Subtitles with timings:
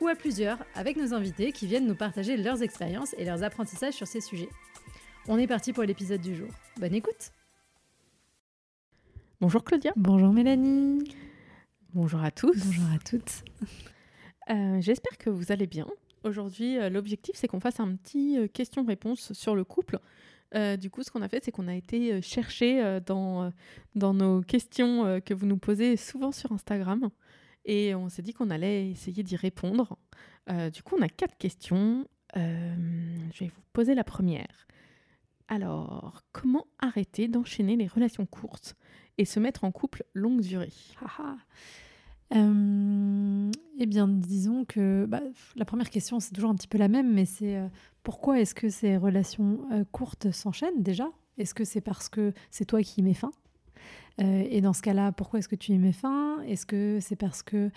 [0.00, 3.94] ou à plusieurs avec nos invités qui viennent nous partager leurs expériences et leurs apprentissages
[3.94, 4.48] sur ces sujets.
[5.28, 6.48] On est parti pour l'épisode du jour.
[6.78, 7.32] Bonne écoute
[9.40, 9.92] Bonjour Claudia.
[9.96, 11.14] Bonjour Mélanie.
[11.94, 12.56] Bonjour à tous.
[12.66, 13.44] Bonjour à toutes.
[14.50, 15.86] Euh, J'espère que vous allez bien.
[16.22, 19.98] Aujourd'hui, euh, l'objectif, c'est qu'on fasse un petit euh, question-réponse sur le couple.
[20.54, 23.52] Euh, du coup, ce qu'on a fait, c'est qu'on a été chercher dans,
[23.94, 27.10] dans nos questions que vous nous posez souvent sur Instagram.
[27.70, 29.96] Et on s'est dit qu'on allait essayer d'y répondre.
[30.50, 32.04] Euh, du coup, on a quatre questions.
[32.36, 32.74] Euh,
[33.32, 34.66] je vais vous poser la première.
[35.46, 38.74] Alors, comment arrêter d'enchaîner les relations courtes
[39.18, 40.72] et se mettre en couple longue durée?
[42.34, 45.22] Euh, eh bien, disons que bah,
[45.54, 47.68] la première question, c'est toujours un petit peu la même, mais c'est euh,
[48.02, 49.60] pourquoi est-ce que ces relations
[49.92, 51.08] courtes s'enchaînent déjà?
[51.38, 53.30] Est-ce que c'est parce que c'est toi qui mets fin?
[54.20, 56.40] Euh, Et dans ce cas-là, pourquoi est-ce que tu y mets fin?
[56.42, 57.70] Est-ce que c'est parce que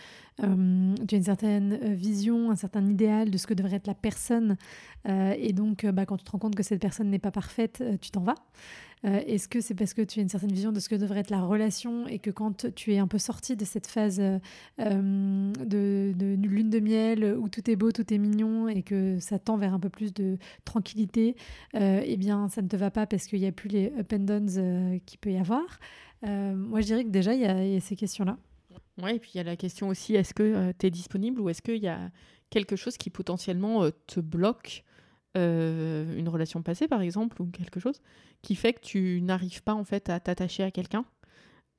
[0.44, 3.88] euh, tu as une certaine euh, vision, un certain idéal de ce que devrait être
[3.88, 4.58] la personne
[5.06, 8.12] Et donc, bah, quand tu te rends compte que cette personne n'est pas parfaite, tu
[8.12, 8.36] t'en vas?
[9.04, 11.30] Est-ce que c'est parce que tu as une certaine vision de ce que devrait être
[11.30, 14.22] la relation et que quand tu es un peu sorti de cette phase
[14.80, 15.52] de,
[16.48, 19.74] lune de miel où tout est beau, tout est mignon et que ça tend vers
[19.74, 21.36] un peu plus de tranquillité,
[21.74, 24.20] eh bien ça ne te va pas parce qu'il n'y a plus les up and
[24.20, 25.80] downs qu'il peut y avoir?
[26.24, 28.38] Moi je dirais que déjà il y, a- ces questions-là.
[29.02, 31.50] Ouais, et puis il y a la question aussi, est-ce que tu es disponible ou
[31.50, 32.12] est-ce qu'il y a
[32.50, 34.84] quelque chose qui potentiellement euh, te bloque
[35.36, 38.02] euh, une relation passée par exemple ou quelque chose
[38.44, 41.06] qui fait que tu n'arrives pas en fait à t'attacher à quelqu'un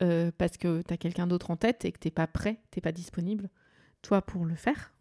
[0.03, 2.81] euh, parce que tu as quelqu'un d'autre en tête et que t'es pas prêt, t'es
[2.81, 3.49] pas disponible
[4.01, 4.91] toi pour le faire?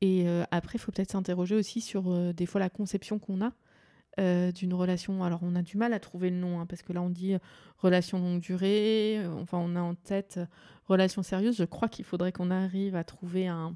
[0.00, 3.42] Et euh, après, il faut peut-être s'interroger aussi sur euh, des fois la conception qu'on
[3.44, 3.52] a
[4.20, 5.24] euh, d'une relation.
[5.24, 7.34] Alors on a du mal à trouver le nom hein, parce que là on dit
[7.34, 7.38] euh,
[7.78, 10.38] relation longue durée, euh, enfin on a en tête
[10.86, 11.56] relation sérieuse.
[11.56, 13.74] Je crois qu'il faudrait qu'on arrive à trouver un,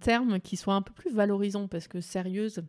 [0.00, 2.62] terme qui soit un peu plus valorisant parce que sérieuse,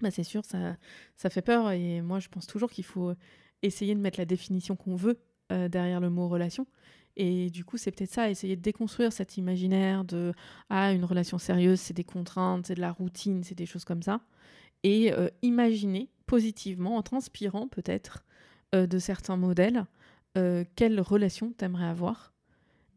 [0.00, 0.76] bah, c'est sûr, ça,
[1.16, 1.70] ça fait peur.
[1.70, 3.14] Et moi, je pense toujours qu'il faut
[3.62, 5.20] essayer de mettre la définition qu'on veut
[5.50, 6.66] derrière le mot relation.
[7.16, 10.32] Et du coup, c'est peut-être ça, essayer de déconstruire cet imaginaire de
[10.68, 14.02] ah, une relation sérieuse, c'est des contraintes, c'est de la routine, c'est des choses comme
[14.02, 14.20] ça.
[14.82, 18.24] Et euh, imaginer positivement, en transpirant peut-être
[18.74, 19.84] euh, de certains modèles,
[20.38, 22.32] euh, quelle relation t'aimerais avoir.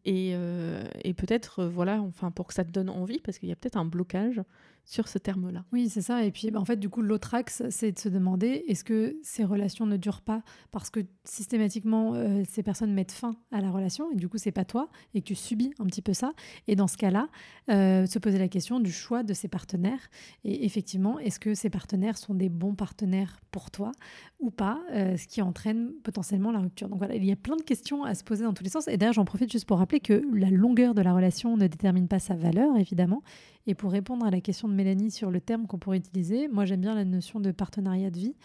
[0.05, 3.51] Et, euh, et peut-être, voilà, enfin, pour que ça te donne envie, parce qu'il y
[3.51, 4.41] a peut-être un blocage
[4.85, 5.63] sur ce terme-là.
[5.71, 6.23] Oui, c'est ça.
[6.23, 9.17] Et puis, bah, en fait, du coup, l'autre axe, c'est de se demander est-ce que
[9.23, 13.71] ces relations ne durent pas parce que systématiquement, euh, ces personnes mettent fin à la
[13.71, 16.33] relation et du coup, c'est pas toi et que tu subis un petit peu ça?
[16.67, 17.29] Et dans ce cas-là,
[17.69, 20.09] euh, se poser la question du choix de ces partenaires.
[20.43, 23.91] Et effectivement, est-ce que ces partenaires sont des bons partenaires pour toi
[24.39, 26.89] ou pas, euh, ce qui entraîne potentiellement la rupture?
[26.89, 28.87] Donc voilà, il y a plein de questions à se poser dans tous les sens.
[28.89, 32.07] Et d'ailleurs, j'en profite juste pour rappeler que la longueur de la relation ne détermine
[32.07, 33.23] pas sa valeur, évidemment.
[33.65, 36.65] Et pour répondre à la question de Mélanie sur le terme qu'on pourrait utiliser, moi
[36.65, 38.35] j'aime bien la notion de partenariat de vie.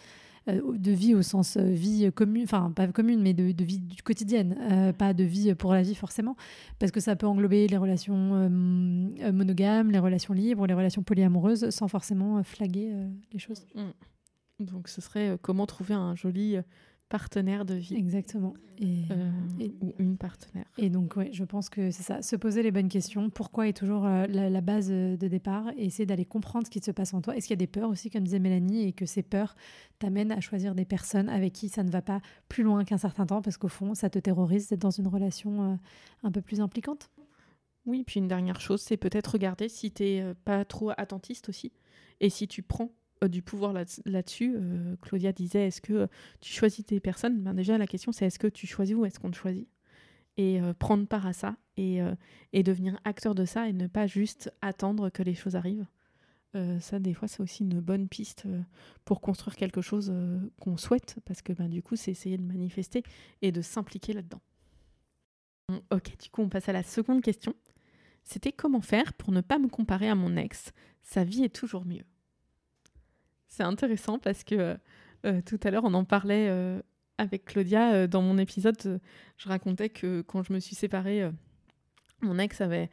[0.49, 3.81] euh, de vie au sens euh, vie commune, enfin pas commune, mais de, de vie
[4.05, 6.37] quotidienne, euh, pas de vie pour la vie forcément,
[6.79, 11.71] parce que ça peut englober les relations euh, monogames, les relations libres, les relations polyamoureuses,
[11.71, 12.93] sans forcément flaguer
[13.33, 13.67] les choses.
[14.61, 16.57] Donc, ce serait comment trouver un joli
[17.09, 18.55] partenaire de vie Exactement.
[18.79, 20.67] Et, euh, et- ou une partenaire.
[20.77, 22.23] Et donc, ouais, je pense que c'est ça.
[22.23, 23.31] Se poser les bonnes questions.
[23.31, 25.71] Pourquoi est toujours euh, la, la base euh, de départ?
[25.77, 27.37] Et essayer d'aller comprendre ce qui se passe en toi.
[27.37, 29.57] Est-ce qu'il y a des peurs aussi, comme disait Mélanie, et que ces peurs
[29.99, 33.27] t'amènent à choisir des personnes avec qui ça ne va pas plus loin qu'un certain
[33.27, 33.43] temps?
[33.43, 35.77] Parce qu'au fond, ça te terrorise d'être dans une relation euh,
[36.23, 37.11] un peu plus impliquante?
[37.87, 41.73] Oui, puis une dernière chose, c'est peut-être regarder si tu n'es pas trop attentiste aussi.
[42.21, 42.91] Et si tu prends
[43.27, 46.07] du pouvoir là- là-dessus, euh, Claudia disait, est-ce que euh,
[46.41, 47.41] tu choisis tes personnes?
[47.43, 49.69] Ben Déjà, la question, c'est est-ce que tu choisis ou est-ce qu'on te choisit?
[50.37, 52.15] Et euh, prendre part à ça et, euh,
[52.53, 55.87] devenir acteur de ça et ne pas juste attendre que les choses arrivent.
[56.55, 58.63] Euh, ça, des fois, c'est aussi une bonne piste euh,
[59.05, 62.43] pour construire quelque chose euh, qu'on souhaite, parce que ben, du coup, c'est essayer de
[62.43, 63.03] manifester
[63.43, 64.41] et de s'impliquer là-dedans.
[65.91, 67.55] Ok, du coup, on passe à la seconde question.
[68.25, 70.73] C'était comment faire pour ne pas me comparer à mon ex?
[71.03, 72.05] Sa vie est toujours mieux.
[73.49, 74.77] C'est intéressant parce que
[75.27, 76.81] euh, tout à l'heure, on en parlait euh,
[77.19, 77.93] avec Claudia.
[77.93, 78.99] euh, dans mon épisode, euh,
[79.37, 81.33] je racontais que quand je me suis séparée, euh,
[82.23, 82.89] mon ex avait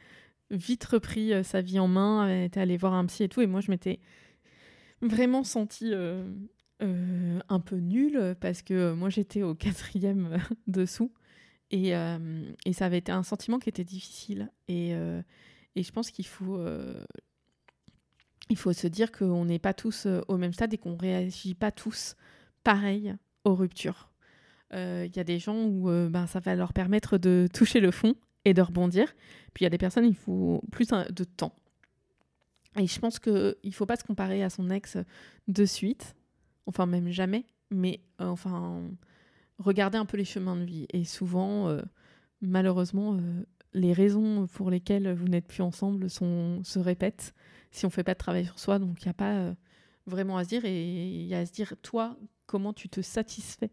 [0.50, 3.40] vite repris sa vie en main, était allé voir un psy et tout.
[3.40, 3.98] Et moi, je m'étais
[5.02, 5.92] vraiment sentie
[6.78, 10.38] un peu nulle parce que moi, j'étais au quatrième
[10.68, 11.12] dessous.
[11.72, 11.88] Et,
[12.64, 14.52] et, ça avait été un sentiment qui était difficile.
[14.68, 16.64] Et, et je pense qu'il faut,
[18.48, 21.70] il faut se dire qu'on n'est pas tous au même stade et qu'on réagit pas
[21.70, 22.16] tous
[22.62, 23.14] pareil
[23.44, 24.10] aux ruptures.
[24.72, 28.14] Il y a des gens où ben, ça va leur permettre de toucher le fond
[28.44, 29.14] et de rebondir.
[29.54, 31.54] Puis il y a des personnes, il faut plus de temps.
[32.78, 34.98] Et je pense qu'il ne faut pas se comparer à son ex
[35.48, 36.14] de suite,
[36.66, 38.82] enfin même jamais, mais enfin
[39.58, 40.86] regarder un peu les chemins de vie.
[40.92, 41.80] Et souvent, euh,
[42.42, 47.34] malheureusement, euh, les raisons pour lesquelles vous n'êtes plus ensemble se répètent
[47.70, 48.78] si on fait pas de travail sur soi.
[48.78, 49.54] Donc, il n'y a pas euh,
[50.06, 50.64] vraiment à se dire.
[50.64, 52.16] Et il y a à se dire, toi,
[52.46, 53.70] comment tu te satisfais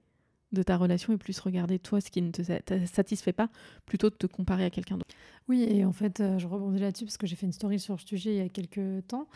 [0.52, 2.44] de ta relation et plus regarder toi ce qui ne te
[2.86, 3.50] satisfait pas
[3.88, 5.16] plutôt de te comparer à quelqu'un d'autre.
[5.48, 8.06] Oui, et en fait, je rebondis là-dessus parce que j'ai fait une story sur ce
[8.06, 9.28] sujet il y a quelques temps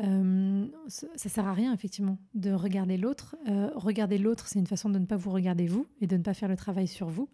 [0.00, 3.36] euh, ça sert à rien, effectivement, de regarder l'autre.
[3.48, 6.22] Euh, regarder l'autre, c'est une façon de ne pas vous regarder vous et de ne
[6.22, 7.28] pas faire le travail sur vous.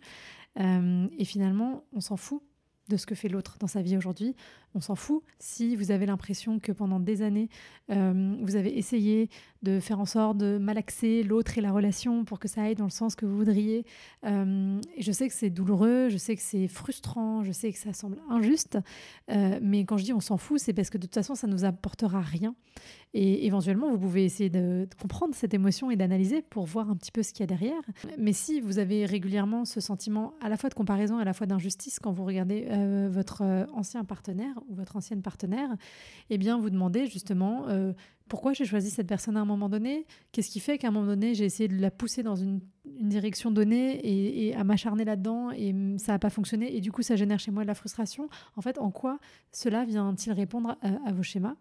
[0.58, 2.42] Euh, et finalement, on s'en fout
[2.88, 4.34] de ce que fait l'autre dans sa vie aujourd'hui.
[4.74, 7.48] On s'en fout si vous avez l'impression que pendant des années,
[7.90, 9.30] euh, vous avez essayé
[9.62, 12.84] de faire en sorte de malaxer l'autre et la relation pour que ça aille dans
[12.84, 13.84] le sens que vous voudriez.
[14.24, 17.92] Euh, je sais que c'est douloureux, je sais que c'est frustrant, je sais que ça
[17.92, 18.78] semble injuste,
[19.30, 21.46] euh, mais quand je dis on s'en fout, c'est parce que de toute façon, ça
[21.46, 22.54] ne nous apportera rien.
[23.14, 27.10] Et éventuellement, vous pouvez essayer de, comprendre cette émotion et d'analyser pour voir un petit
[27.10, 27.80] peu ce qu'il y a derrière.
[28.18, 31.46] Mais si vous avez régulièrement ce sentiment à la fois de comparaison à la fois
[31.46, 35.68] d'injustice quand vous regardez euh, votre euh, ancien partenaire ou votre ancienne partenaire,
[36.30, 37.92] eh bien, vous demandez justement euh,
[38.28, 40.06] pourquoi j'ai choisi cette personne à un moment donné?
[40.32, 43.50] Qu'est-ce qui fait qu'à un moment donné, j'ai essayé de la pousser dans une, direction
[43.50, 47.38] donnée et, à m'acharner là-dedans et ça n'a pas fonctionné et du coup, ça génère
[47.38, 48.28] chez moi de la frustration?
[48.56, 49.20] En fait, en quoi
[49.52, 51.54] cela vient-il répondre à vos schémas?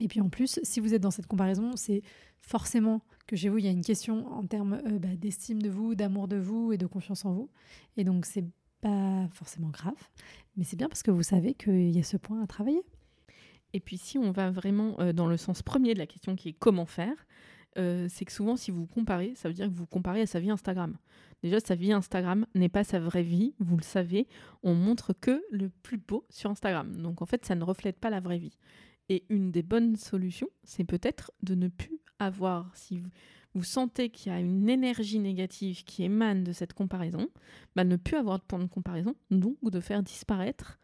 [0.00, 2.02] Et puis en plus, si vous êtes dans cette comparaison, c'est
[2.40, 5.94] forcément que chez vous, il y a une question en termes bah, d'estime de vous,
[5.94, 7.50] d'amour de vous et de confiance en vous.
[7.96, 8.44] Et donc, c'est
[8.80, 10.08] pas forcément grave,
[10.56, 12.82] mais c'est bien parce que vous savez qu'il y a ce point à travailler.
[13.72, 16.50] Et puis, si on va vraiment euh, dans le sens premier de la question qui
[16.50, 17.26] est comment faire,
[17.76, 20.40] euh, c'est que souvent, si vous comparez, ça veut dire que vous comparez à sa
[20.40, 20.96] vie Instagram.
[21.42, 24.26] Déjà, sa vie Instagram n'est pas sa vraie vie, vous le savez.
[24.62, 26.96] On montre que le plus beau sur Instagram.
[26.96, 28.56] Donc, en fait, ça ne reflète pas la vraie vie.
[29.08, 33.02] Et une des bonnes solutions, c'est peut-être de ne plus avoir, si
[33.54, 37.28] vous, sentez qu'il y a une énergie négative qui émane de cette comparaison,
[37.74, 40.78] bah ne plus avoir de point de comparaison, donc de faire disparaître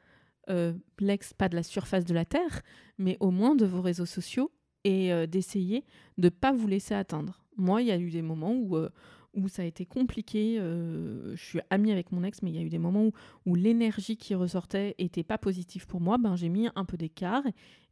[0.50, 2.62] euh, l'ex, pas de la surface de la Terre,
[2.99, 4.52] mais au moins de vos réseaux sociaux
[4.84, 5.84] et euh, d'essayer
[6.19, 7.44] de ne pas vous laisser atteindre.
[7.56, 8.90] Moi, il y a eu des moments où, euh,
[9.34, 10.58] où ça a été compliqué.
[10.58, 13.10] Euh, je suis amie avec mon ex, mais il y a eu des moments
[13.46, 16.19] où, l'énergie qui ressortait était pas positive pour moi.
[16.19, 17.42] Ben, j'ai mis un peu d'écart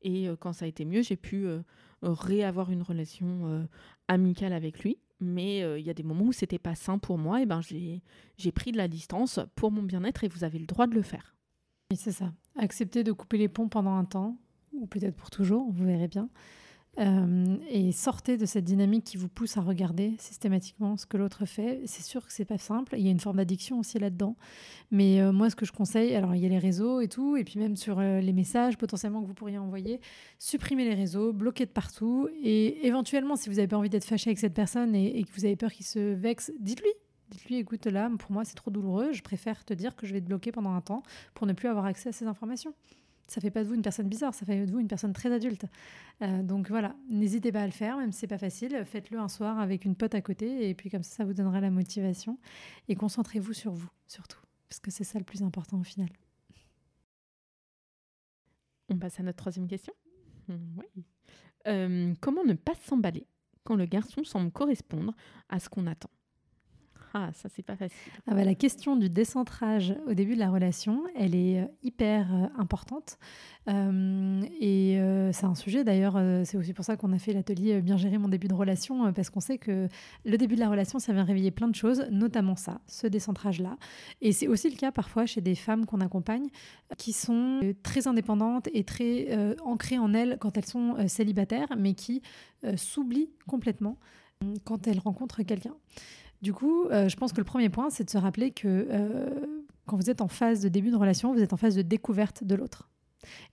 [0.02, 1.60] et euh, quand ça a été mieux, j'ai pu euh,
[2.02, 3.66] réavoir une relation
[4.08, 4.98] amicale avec lui.
[5.20, 8.52] Mais il y a des moments où c'était pas sain pour moi et ben j'ai
[8.52, 11.36] pris de la distance pour mon bien-être et vous avez le droit de le faire.
[11.92, 12.32] Oui, c'est ça.
[12.56, 14.36] Accepter de couper les ponts pendant un temps,
[14.72, 16.28] ou peut-être pour toujours, vous verrez bien.
[16.98, 21.46] Euh, et sortez de cette dynamique qui vous pousse à regarder systématiquement ce que l'autre
[21.46, 21.80] fait.
[21.86, 22.94] C'est sûr que c'est pas simple.
[22.98, 24.36] Il y a une forme d'addiction aussi là-dedans.
[24.90, 27.36] Mais euh, moi, ce que je conseille, alors il y a les réseaux et tout,
[27.36, 30.00] et puis même sur euh, les messages potentiellement que vous pourriez envoyer,
[30.38, 32.28] supprimez les réseaux, bloquez de partout.
[32.43, 35.31] Et éventuellement, si vous n'avez pas envie d'être fâché avec cette personne et, et que
[35.34, 36.90] vous avez peur qu'il se vexe, dites-lui.
[37.31, 39.12] Dites-lui, écoute, là, pour moi, c'est trop douloureux.
[39.12, 41.02] Je préfère te dire que je vais te bloquer pendant un temps
[41.32, 42.74] pour ne plus avoir accès à ces informations
[43.26, 45.32] ça fait pas de vous une personne bizarre, ça fait de vous une personne très
[45.32, 45.64] adulte.
[46.22, 48.84] Euh, donc voilà, n'hésitez pas à le faire, même si c'est pas facile.
[48.84, 51.60] Faites-le un soir avec une pote à côté, et puis comme ça, ça vous donnera
[51.60, 52.38] la motivation.
[52.88, 56.08] Et concentrez-vous sur vous, surtout, parce que c'est ça le plus important au final.
[58.88, 59.94] On passe à notre troisième question.
[60.48, 61.05] Oui.
[61.69, 63.26] Euh, comment ne pas s'emballer
[63.64, 65.14] quand le garçon semble correspondre
[65.48, 66.10] à ce qu'on attend?
[67.14, 68.12] Ah, ça, c'est pas facile.
[68.26, 72.34] Ah bah, la question du décentrage au début de la relation, elle est euh, hyper
[72.34, 73.19] euh, importante.
[73.69, 74.98] Euh, et
[75.32, 78.28] c'est un sujet, d'ailleurs, c'est aussi pour ça qu'on a fait l'atelier Bien gérer mon
[78.28, 79.88] début de relation, parce qu'on sait que
[80.24, 83.76] le début de la relation, ça vient réveiller plein de choses, notamment ça, ce décentrage-là.
[84.20, 86.48] Et c'est aussi le cas parfois chez des femmes qu'on accompagne,
[86.98, 92.20] qui sont très indépendantes et très ancrées en elles quand elles sont célibataires, mais qui
[92.74, 93.96] s'oublient complètement
[94.64, 95.76] quand elles rencontrent quelqu'un.
[96.43, 99.31] Du coup, euh, je pense que le premier point, c'est de se rappeler que euh,
[99.87, 102.43] quand vous êtes en phase de début de relation, vous êtes en phase de découverte
[102.43, 102.91] de l'autre.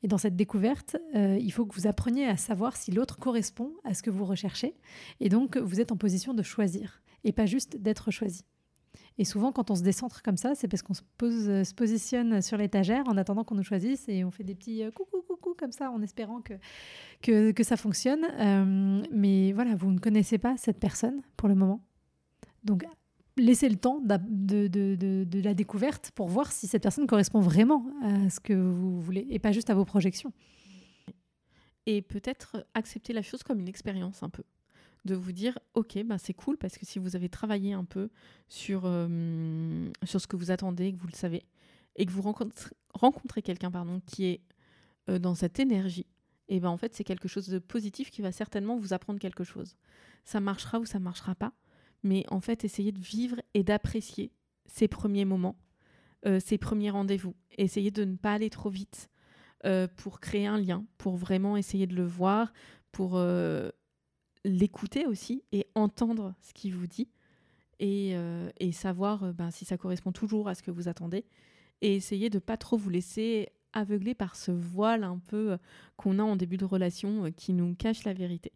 [0.01, 3.71] Et dans cette découverte, euh, il faut que vous appreniez à savoir si l'autre correspond
[3.83, 4.75] à ce que vous recherchez.
[5.19, 8.43] Et donc, vous êtes en position de choisir et pas juste d'être choisi.
[9.19, 12.57] Et souvent, quand on se décentre comme ça, c'est parce qu'on se, se positionne sur
[12.57, 15.91] l'étagère en attendant qu'on nous choisisse et on fait des petits coucou, coucou comme ça
[15.91, 16.41] en espérant
[17.21, 18.25] que, ça fonctionne.
[19.11, 21.81] Mais voilà, vous ne connaissez pas cette personne pour le moment.
[22.63, 22.83] Donc,
[23.37, 28.39] laissez le temps de, la découverte pour voir si cette personne correspond vraiment à ce
[28.39, 30.33] que vous voulez et pas juste à vos projections.
[31.85, 34.43] Et peut-être accepter la chose comme une expérience un peu
[35.05, 38.09] de vous dire ok ben c'est cool parce que si vous avez travaillé un peu
[38.49, 41.45] sur, euh, sur ce que vous attendez, que vous le savez,
[41.95, 44.41] et que vous rencontrez, rencontrez quelqu'un pardon qui est
[45.09, 46.05] euh, dans cette énergie,
[46.49, 49.43] et ben en fait c'est quelque chose de positif qui va certainement vous apprendre quelque
[49.43, 49.77] chose.
[50.25, 51.53] Ça marchera ou ça marchera pas,
[52.03, 54.31] mais en fait essayez de vivre et d'apprécier
[54.65, 55.57] ces premiers moments,
[56.25, 57.35] euh, ces premiers rendez-vous.
[57.57, 59.09] Essayez de ne pas aller trop vite
[59.97, 62.53] pour créer un lien, pour vraiment essayer de le voir,
[62.93, 63.19] pour
[64.45, 67.09] l'écouter aussi et entendre ce qu'il vous dit
[67.79, 71.25] et, euh, savoir euh, ben, si ça correspond toujours à ce que vous attendez
[71.81, 75.57] et essayer de pas trop vous laisser aveugler par ce voile un peu euh,
[75.95, 78.51] qu'on a en début de relation qui nous cache la vérité.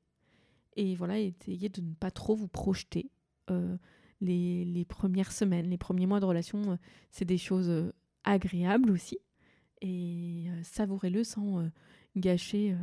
[0.75, 3.09] Et voilà, essayer de ne pas trop vous projeter.
[4.21, 6.77] Les, les, premières semaines, les premiers mois de relation,
[7.09, 7.91] c'est des choses
[8.23, 9.19] agréables aussi.
[9.81, 11.67] Et savourez-le sans
[12.15, 12.75] gâcher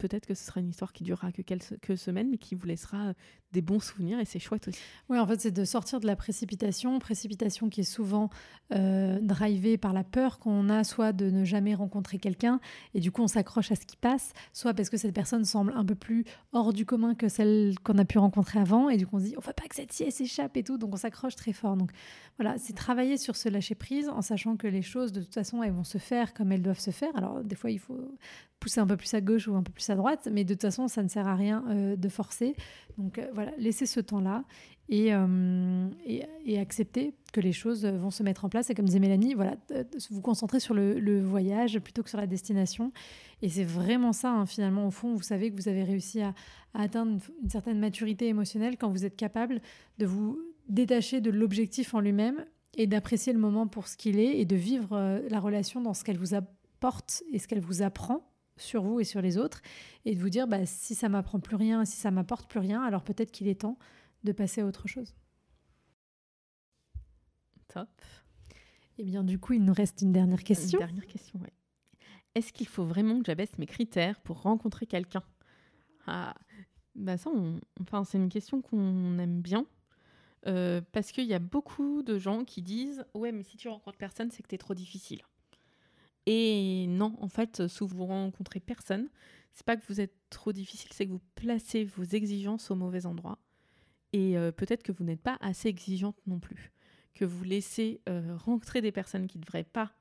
[0.00, 3.08] peut-être que ce sera une histoire qui durera que quelques semaines, mais qui vous laissera
[3.08, 3.12] euh,
[3.52, 4.80] des bons souvenirs et c'est chouette aussi.
[5.08, 8.30] Oui, en fait, c'est de sortir de la précipitation, précipitation qui est souvent
[8.72, 12.60] euh, drivée par la peur qu'on a, soit de ne jamais rencontrer quelqu'un
[12.94, 15.72] et du coup on s'accroche à ce qui passe, soit parce que cette personne semble
[15.76, 19.06] un peu plus hors du commun que celle qu'on a pu rencontrer avant et du
[19.06, 20.96] coup on se dit on va pas que cette ci s'échappe et tout, donc on
[20.96, 21.76] s'accroche très fort.
[21.76, 21.90] Donc
[22.38, 25.62] voilà, c'est travailler sur ce lâcher prise en sachant que les choses de toute façon
[25.62, 27.14] elles vont se faire comme elles doivent se faire.
[27.16, 28.16] Alors des fois il faut
[28.60, 30.88] pousser un peu plus à gauche ou un peu plus droite, mais de toute façon,
[30.88, 32.54] ça ne sert à rien euh, de forcer.
[32.98, 34.44] Donc euh, voilà, laissez ce temps-là
[34.92, 38.70] euh, et, et, accepter que les choses vont se mettre en place.
[38.70, 39.56] Et comme disait Mélanie, voilà,
[40.10, 42.92] vous concentrer sur le, voyage plutôt que sur la destination.
[43.42, 46.34] Et c'est vraiment ça, hein, finalement, au fond, vous savez que vous avez réussi à,
[46.74, 49.60] atteindre une, certaine maturité émotionnelle quand vous êtes capable
[49.98, 52.44] de vous détacher de l'objectif en lui-même
[52.76, 56.04] et d'apprécier le moment pour ce qu'il est et de vivre la relation dans ce
[56.04, 58.29] qu'elle vous apporte et ce qu'elle vous apprend
[58.60, 59.62] sur vous et sur les autres,
[60.04, 62.82] et de vous dire bah, si ça m'apprend plus rien, si ça m'apporte plus rien,
[62.82, 63.78] alors peut-être qu'il est temps
[64.24, 65.14] de passer à autre chose.
[67.68, 67.88] Top.
[68.98, 70.78] Et eh bien du coup, il nous reste une dernière question.
[70.78, 71.50] Une dernière question, oui.
[72.34, 75.22] Est-ce qu'il faut vraiment que j'abaisse mes critères pour rencontrer quelqu'un?
[76.06, 76.34] Ah,
[76.94, 77.30] bah ça,
[77.80, 79.66] enfin, c'est une question qu'on aime bien.
[80.46, 83.98] Euh, parce qu'il y a beaucoup de gens qui disent Ouais, mais si tu rencontres
[83.98, 85.20] personne, c'est que tu es trop difficile.
[86.32, 89.08] Et non, en fait, souvent vous rencontrez personne,
[89.52, 93.04] c'est pas que vous êtes trop difficile, c'est que vous placez vos exigences au mauvais
[93.04, 93.40] endroit.
[94.12, 96.70] Et euh, peut-être que vous n'êtes pas assez exigeante non plus.
[97.14, 99.92] Que vous laissez euh, rentrer des personnes qui ne devraient pas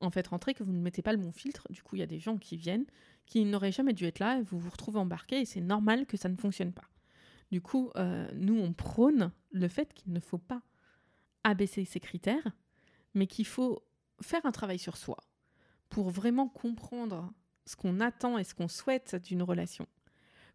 [0.00, 1.68] en fait rentrer, que vous ne mettez pas le bon filtre.
[1.70, 2.86] Du coup, il y a des gens qui viennent,
[3.24, 6.16] qui n'auraient jamais dû être là, et vous vous retrouvez embarqué, et c'est normal que
[6.16, 6.90] ça ne fonctionne pas.
[7.52, 10.62] Du coup, euh, nous, on prône le fait qu'il ne faut pas
[11.44, 12.50] abaisser ses critères,
[13.14, 13.84] mais qu'il faut
[14.20, 15.18] faire un travail sur soi
[15.88, 17.32] pour vraiment comprendre
[17.64, 19.86] ce qu'on attend et ce qu'on souhaite d'une relation,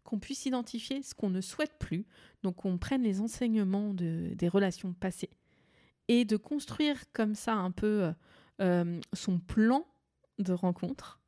[0.04, 2.06] qu'on puisse identifier ce qu'on ne souhaite plus,
[2.42, 5.30] donc qu'on prenne les enseignements de, des relations passées,
[6.08, 8.12] et de construire comme ça un peu
[8.60, 9.86] euh, son plan
[10.38, 11.22] de rencontre,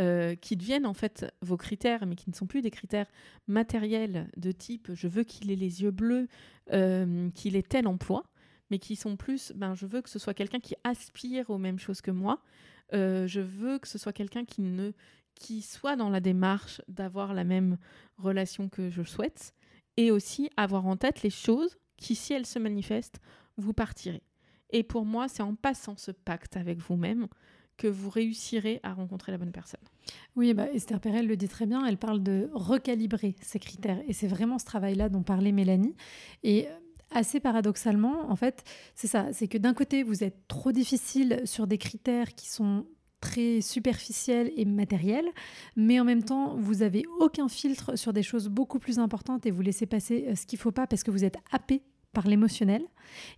[0.00, 3.06] euh, qui deviennent en fait vos critères, mais qui ne sont plus des critères
[3.46, 6.26] matériels de type je veux qu'il ait les yeux bleus,
[6.72, 8.24] euh, qu'il ait tel emploi,
[8.70, 11.78] mais qui sont plus, ben, je veux que ce soit quelqu'un qui aspire aux mêmes
[11.78, 12.42] choses que moi.
[12.94, 14.92] Euh, je veux que ce soit quelqu'un qui ne
[15.34, 17.76] qui soit dans la démarche d'avoir la même
[18.18, 19.52] relation que je souhaite
[19.96, 23.20] et aussi avoir en tête les choses qui, si elles se manifestent,
[23.56, 24.22] vous partirez.
[24.70, 27.28] Et pour moi, c'est en passant ce pacte avec vous-même
[27.76, 29.80] que vous réussirez à rencontrer la bonne personne.
[30.36, 34.00] Oui, bah Esther Perel le dit très bien, elle parle de recalibrer ces critères.
[34.06, 35.96] Et c'est vraiment ce travail-là dont parlait Mélanie.
[36.44, 36.68] Et
[37.14, 38.62] assez paradoxalement, en fait,
[38.94, 39.32] c'est ça.
[39.32, 42.84] C'est que d'un côté, vous êtes trop difficile sur des critères qui sont
[43.20, 45.28] très superficiels et matériels,
[45.76, 49.50] mais en même temps, vous avez aucun filtre sur des choses beaucoup plus importantes et
[49.50, 52.82] vous laissez passer euh, ce qu'il faut pas parce que vous êtes happé par l'émotionnel.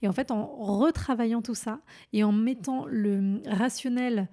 [0.03, 1.81] Et en fait, en retravaillant tout ça
[2.13, 4.29] et en mettant le rationnel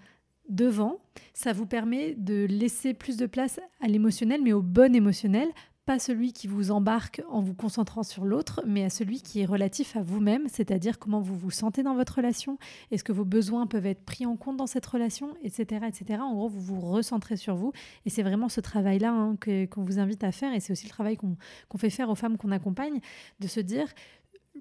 [0.50, 1.00] devant,
[1.34, 5.50] ça vous permet de laisser plus de place à l'émotionnel, mais au bon émotionnel,
[5.86, 9.46] pas celui qui vous embarque en vous concentrant sur l'autre, mais à celui qui est
[9.46, 12.58] relatif à vous-même, c'est-à-dire comment vous vous sentez dans votre relation,
[12.92, 15.86] est-ce que vos besoins peuvent être pris en compte dans cette relation, etc.
[15.88, 16.22] etc.
[16.22, 17.74] En gros, vous vous recentrez sur vous,
[18.06, 19.36] et c'est vraiment ce travail-là hein,
[19.70, 22.38] qu'on vous invite à faire, et c'est aussi le travail qu'on fait faire aux femmes
[22.38, 23.00] qu'on accompagne,
[23.40, 23.88] de se dire,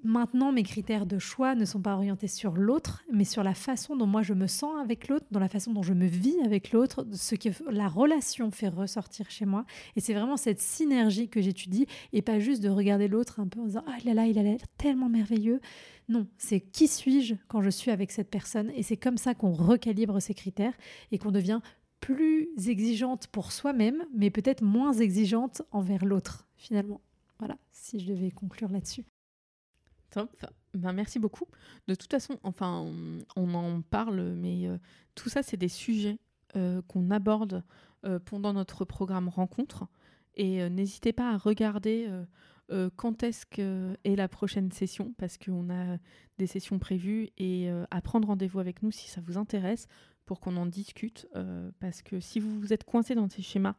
[0.05, 3.97] maintenant mes critères de choix ne sont pas orientés sur l'autre, mais sur la façon
[3.97, 6.73] dont moi je me sens avec l'autre, dans la façon dont je me vis avec
[6.73, 9.65] l'autre, ce que la relation fait ressortir chez moi.
[9.97, 13.61] Et c'est vraiment cette synergie que j'étudie et pas juste de regarder l'autre un peu
[13.61, 15.61] en disant ah là là il a l'air tellement merveilleux.
[16.09, 19.53] Non, c'est qui suis-je quand je suis avec cette personne et c'est comme ça qu'on
[19.53, 20.75] recalibre ces critères
[21.11, 21.61] et qu'on devient
[22.01, 27.01] plus exigeante pour soi-même, mais peut-être moins exigeante envers l'autre finalement.
[27.39, 29.05] Voilà, si je devais conclure là-dessus.
[30.13, 30.45] Top.
[30.75, 31.47] Ben, merci beaucoup.
[31.89, 32.87] De toute façon, enfin,
[33.35, 34.77] on, en parle, mais euh,
[35.15, 36.19] tout ça, c'est des sujets
[36.55, 37.65] euh, qu'on aborde
[38.05, 39.87] euh, pendant notre programme rencontre.
[40.35, 42.09] Et n'hésitez pas à regarder
[42.97, 45.99] quand est-ce que est la prochaine session, parce qu'on a
[46.39, 49.89] des sessions prévues, et à prendre rendez-vous avec nous si ça vous intéresse,
[50.25, 51.29] pour qu'on en discute.
[51.81, 53.77] parce que si vous vous êtes coincé dans ces schémas,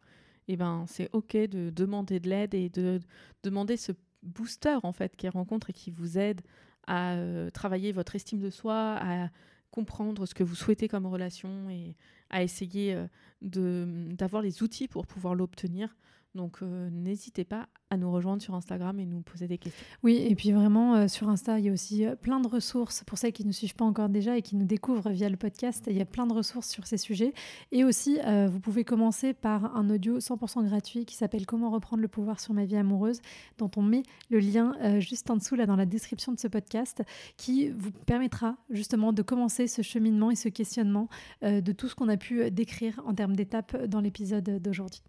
[0.47, 2.99] eh ben, c'est OK de demander de l'aide et de
[3.41, 6.41] demander ce booster en fait qui rencontre et qui vous aide
[6.87, 9.29] à euh, travailler votre estime de soi, à
[9.71, 11.95] comprendre ce que vous souhaitez comme relation et
[12.29, 15.95] à essayer euh, d'avoir les outils pour pouvoir l'obtenir.
[16.35, 19.85] Donc euh, n'hésitez pas à nous rejoindre sur Instagram et nous poser des questions.
[20.01, 23.03] Oui, et puis vraiment euh, sur Insta, il y a aussi euh, plein de ressources
[23.03, 25.85] pour celles qui ne suivent pas encore déjà et qui nous découvrent via le podcast.
[25.87, 27.33] Il y a plein de ressources sur ces sujets.
[27.71, 32.07] Et aussi, vous pouvez commencer par un audio 100% gratuit qui s'appelle Comment reprendre le
[32.07, 33.21] pouvoir sur ma vie amoureuse,
[33.57, 37.03] dont on met le lien juste en dessous là dans la description de ce podcast,
[37.37, 41.09] qui vous permettra justement de commencer ce cheminement et ce questionnement
[41.41, 45.03] de tout ce qu'on a pu décrire en termes d'étapes dans l'épisode d'aujourd'hui.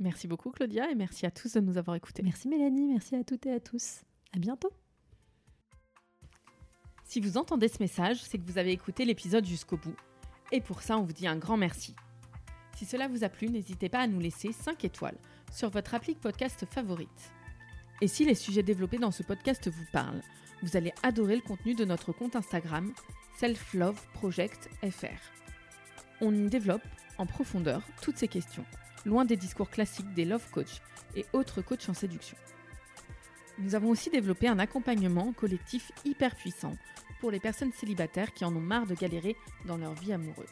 [0.00, 2.22] Merci beaucoup Claudia et merci à tous de nous avoir écoutés.
[2.22, 4.00] Merci Mélanie, merci à toutes et à tous.
[4.34, 4.72] À bientôt.
[7.04, 9.96] Si vous entendez ce message, c'est que vous avez écouté l'épisode jusqu'au bout.
[10.52, 11.94] Et pour ça, on vous dit un grand merci.
[12.76, 15.18] Si cela vous a plu, n'hésitez pas à nous laisser 5 étoiles
[15.52, 17.32] sur votre appli podcast favorite.
[18.00, 20.22] Et si les sujets développés dans ce podcast vous parlent,
[20.62, 22.90] vous allez adorer le contenu de notre compte Instagram
[23.38, 25.08] Self Love Project FR.
[26.22, 26.86] On y développe
[27.18, 28.64] en profondeur toutes ces questions
[29.04, 30.80] loin des discours classiques des love coach
[31.16, 32.36] et autres coachs en séduction.
[33.58, 36.74] Nous avons aussi développé un accompagnement collectif hyper puissant
[37.20, 39.36] pour les personnes célibataires qui en ont marre de galérer
[39.66, 40.48] dans leur vie amoureuse,